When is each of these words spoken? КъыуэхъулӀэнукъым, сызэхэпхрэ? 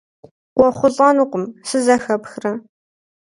КъыуэхъулӀэнукъым, 0.57 1.43
сызэхэпхрэ? 1.67 2.51